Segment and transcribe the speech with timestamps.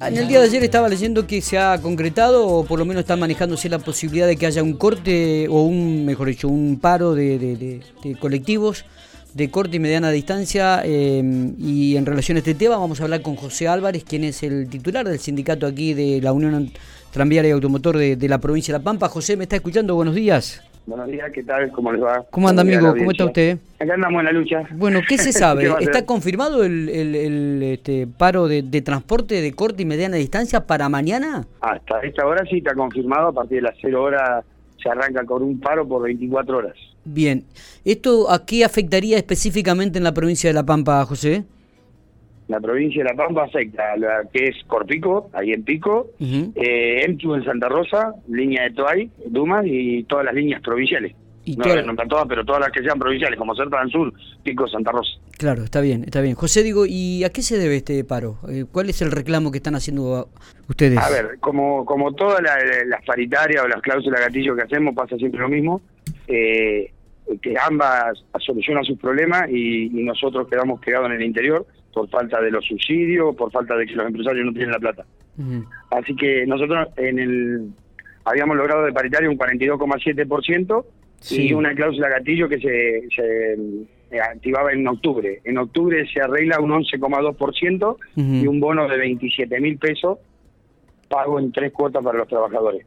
[0.00, 3.00] En el día de ayer estaba leyendo que se ha concretado, o por lo menos
[3.00, 7.14] está manejándose la posibilidad de que haya un corte, o un, mejor dicho, un paro
[7.16, 8.84] de, de- colectivos
[9.34, 10.82] de corta y mediana distancia.
[10.84, 14.42] eh, y en relación a este tema vamos a hablar con José Álvarez, quien es
[14.44, 16.70] el titular del sindicato aquí de la Unión
[17.10, 19.08] Tranviaria y Automotor de la provincia de La Pampa.
[19.08, 19.96] José, ¿me está escuchando?
[19.96, 20.62] Buenos días.
[20.88, 21.70] Buenos días, ¿qué tal?
[21.72, 22.24] ¿Cómo les va?
[22.30, 22.94] ¿Cómo anda, amigo?
[22.96, 23.58] ¿Cómo está usted?
[23.78, 24.62] Acá andamos en la lucha.
[24.72, 25.64] Bueno, ¿qué se sabe?
[25.64, 29.82] ¿Qué va a ¿Está confirmado el, el- el, este, paro de, de transporte de corta
[29.82, 31.46] y mediana distancia para mañana?
[31.60, 34.46] Hasta esta hora sí está confirmado, a partir de las 0 horas
[34.82, 36.74] se arranca con un paro por 24 horas.
[37.04, 37.44] Bien,
[37.84, 41.44] ¿esto a qué afectaría específicamente en la provincia de La Pampa, José?
[42.48, 46.52] La provincia de La Pampa afecta a la que es Corpico, ahí en Pico, Ujú.
[46.56, 51.14] eh, Emtu en Santa Rosa, línea de Toay, Dumas y todas las líneas provinciales.
[51.44, 54.12] Y no a nombrar todas, pero todas las que sean provinciales, como Certa del Sur,
[54.42, 55.10] Pico, Santa Rosa.
[55.38, 56.34] Claro, está bien, está bien.
[56.34, 58.38] José, digo, ¿y a qué se debe este paro?
[58.50, 60.28] Eh, ¿Cuál es el reclamo que están haciendo
[60.68, 60.98] ustedes?
[60.98, 65.16] A ver, como, como todas la- las paritarias o las cláusulas gatillo que hacemos, pasa
[65.16, 65.80] siempre lo mismo,
[66.26, 66.92] eh,
[67.40, 72.40] que ambas solucionan sus problemas y, y nosotros quedamos quedados en el interior por falta
[72.40, 75.04] de los subsidios, por falta de que los empresarios no tienen la plata.
[75.90, 77.68] Así que nosotros en el
[78.24, 80.84] habíamos logrado de paritario un 42,7%
[81.20, 81.48] Sí.
[81.48, 85.40] y una cláusula gatillo que se, se, eh, activaba en octubre.
[85.42, 88.50] En octubre se arregla un 11,2% y Ujú.
[88.50, 90.18] un bono de 27 mil pesos
[91.08, 92.86] pago en tres cuotas para los trabajadores.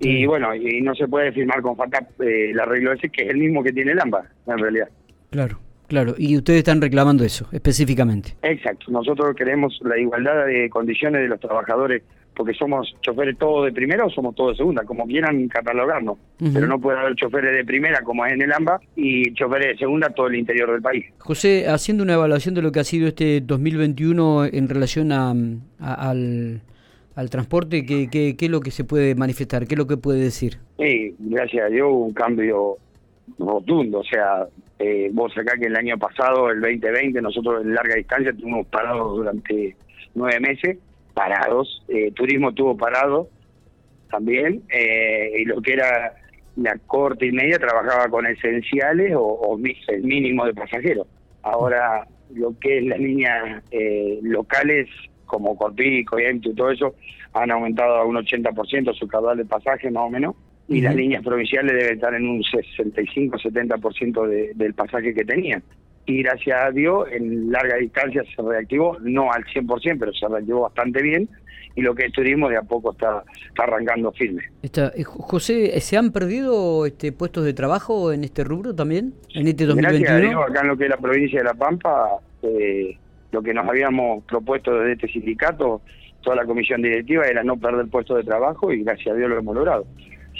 [0.00, 3.30] Y bueno, y no se puede firmar con FACAP eh, el arreglo ese, que es
[3.30, 4.88] el mismo que tiene el AMBA, en realidad.
[5.30, 6.14] Claro, claro.
[6.16, 8.36] Y ustedes están reclamando eso, específicamente.
[8.42, 12.02] Exacto, nosotros queremos la igualdad de condiciones de los trabajadores,
[12.34, 16.18] porque somos choferes todos de primera o somos todos de segunda, como quieran catalogarnos.
[16.38, 19.78] Pero no puede haber choferes de primera, como es en el AMBA, y choferes de
[19.78, 21.06] segunda todo el interior del país.
[21.18, 25.30] José, haciendo una evaluación de lo que ha sido este 2021 en relación a,
[25.80, 26.60] a- al,
[27.16, 29.66] al transporte, ¿qué, qué, qué es lo que se puede manifestar?
[29.66, 30.58] ¿Qué es lo que puede decir?
[30.78, 32.76] Sí, gracias a Dios un cambio
[33.38, 33.98] rotundo.
[33.98, 34.46] O sea,
[34.78, 39.16] eh, vos acá que el año pasado, el 2020, nosotros en larga distancia estuvimos parados
[39.16, 39.76] durante
[40.14, 40.78] nueve meses,
[41.14, 41.84] parados.
[41.88, 43.28] Eh, turismo tuvo parado
[44.10, 44.62] también.
[44.70, 46.14] eh, y lo que era
[46.56, 51.06] la corte y media trabajaba con esenciales o, o el mínimo de pasajeros.
[51.42, 54.88] Ahora, lo que es las líneas eh, locales
[55.26, 56.94] como Corpico y todo eso
[57.32, 60.34] han aumentado a un 80% su caudal de pasaje más o menos
[60.68, 65.62] y las líneas provinciales deben estar en un 65-70% de, del pasaje que tenían.
[66.06, 70.62] Y gracias a Dios, en larga distancia se reactivó, no al 100%, pero se reactivó
[70.62, 71.28] bastante bien.
[71.74, 74.42] Y lo que es turismo de a poco está, está arrancando firme.
[74.62, 79.12] Está, eh, Jo- José, ¿se han perdido este, puestos de trabajo en este rubro también?
[79.34, 80.28] ¿En este Gracias a 2021?
[80.30, 82.08] Dios, acá en lo que es la provincia de La Pampa,
[82.42, 82.96] eh,
[83.30, 85.82] lo que nos habíamos propuesto desde este sindicato,
[86.22, 89.38] toda la comisión directiva, era no perder puestos de trabajo y gracias a Dios lo
[89.38, 89.86] hemos logrado.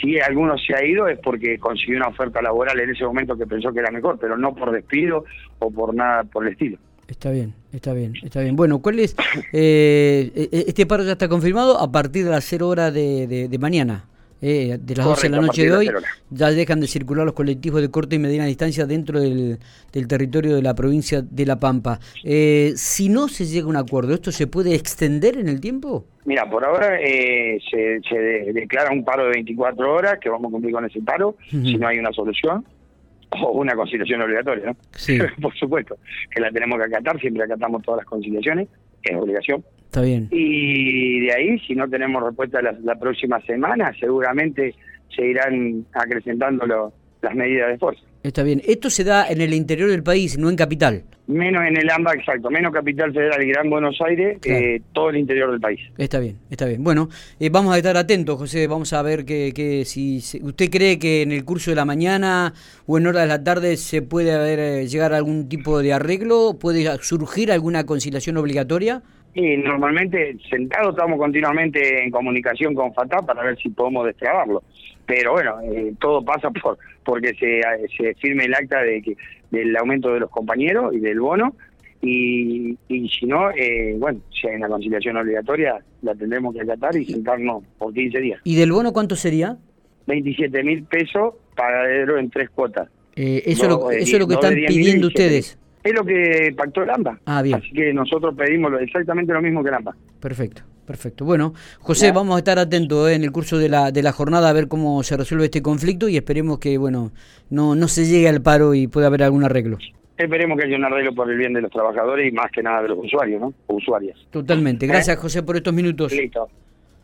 [0.00, 3.46] Si alguno se ha ido es porque consiguió una oferta laboral en ese momento que
[3.46, 5.24] pensó que era mejor, pero no por despido
[5.58, 6.78] o por nada por el estilo.
[7.06, 8.56] Está bien, está bien, está bien.
[8.56, 9.14] Bueno, ¿cuál es?
[9.52, 14.04] eh, eh, este paro ya está confirmado a partir de las 0 horas de mañana.
[14.46, 16.10] Eh, de las 12 de la Correcto, noche de hoy las 0 horas.
[16.30, 19.58] ya dejan de circular los colectivos de corta y mediana distancia dentro del,
[19.92, 21.98] del territorio de la provincia de La Pampa.
[22.22, 26.04] Eh, si no se llega a un acuerdo, ¿esto se puede extender en el tiempo?
[26.26, 30.50] Mira, por ahora eh, se, se de- declara un paro de 24 horas, que vamos
[30.50, 32.64] a cumplir con ese paro, si no hay una solución,
[33.42, 34.76] o una conciliación obligatoria, ¿no?
[34.94, 35.18] Sí.
[35.42, 35.96] por supuesto,
[36.30, 38.68] que la tenemos que acatar, siempre acatamos todas las conciliaciones,
[39.02, 39.64] es obligación.
[39.94, 40.28] Está bien.
[40.32, 44.74] Y de ahí, si no tenemos respuesta la, la próxima semana, seguramente
[45.14, 48.02] se irán acrecentando lo- las medidas de fuerza.
[48.24, 48.60] Está bien.
[48.66, 51.04] Esto se da en el interior del país, no en capital.
[51.28, 54.58] Menos en el AMBA, exacto, menos Capital Federal y Gran Buenos Aires, Claro.
[54.58, 55.80] eh, todo el interior del país.
[55.96, 56.82] Está bien, está bien.
[56.82, 58.66] Bueno, eh, vamos a estar atentos, José.
[58.66, 61.84] Vamos a ver que, que si si- usted cree que en el curso de la
[61.84, 62.52] mañana
[62.86, 65.92] o en horas de la tarde se puede haber, eh, llegar a algún tipo de
[65.92, 69.02] arreglo, puede surgir alguna conciliación obligatoria.
[69.34, 74.62] Y normalmente, sentados estamos continuamente en comunicación con FATA para ver si podemos destrabarlo.
[75.06, 77.60] Pero bueno, eh, todo pasa por porque se,
[77.96, 79.16] se firme el acta de que
[79.50, 81.54] del aumento de los compañeros y del bono.
[82.00, 86.94] Y, y si no, eh, bueno, si hay una conciliación obligatoria, la tendremos que acatar
[86.96, 88.40] y sentarnos por 15 días.
[88.44, 89.56] ¿Y del bono cuánto sería?
[90.06, 92.88] 27 mil pesos pagadero en tres cuotas.
[93.16, 95.08] Eh, eso, Dos, lo- eh, eso es lo que están 10.000 y pidiendo 7.000.
[95.08, 95.58] ustedes.
[95.84, 97.20] Es lo que pactó el AMBA.
[97.26, 97.56] Ah, bien.
[97.56, 99.94] Así que nosotros pedimos exactamente lo mismo que el AMBA.
[100.18, 101.24] Perfecto, perfecto.
[101.26, 102.12] Bueno, José, Ya.
[102.14, 104.66] vamos a estar atentos eh, en el curso de la, de la jornada a ver
[104.66, 107.12] cómo se resuelve este conflicto y esperemos que, bueno,
[107.50, 109.76] no, no se llegue al paro y pueda haber algún arreglo.
[110.16, 112.80] esperemos que haya un arreglo por el bien de los trabajadores y más que nada
[112.82, 113.52] de los usuarios, ¿no?
[113.66, 114.16] O usuarias.
[114.30, 114.86] Totalmente.
[114.86, 116.10] Gracias, José, por estos minutos.
[116.12, 116.48] Listo.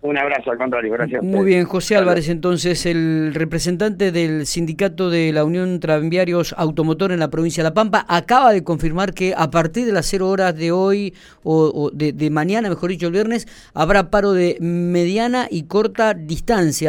[0.02, 1.22] Un abrazo, al contrario, gracias.
[1.22, 7.20] Muy bien, José Álvarez, entonces, el representante del sindicato de la Unión Tranviarios Automotor en
[7.20, 10.56] la provincia de La Pampa, acaba de confirmar que a partir de las cero horas
[10.56, 11.12] de hoy,
[11.42, 16.88] o, de, de mañana, mejor dicho, el viernes, habrá paro de mediana y corta distancia.